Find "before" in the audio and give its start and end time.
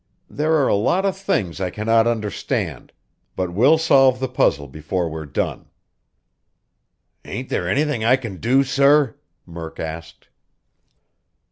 4.67-5.07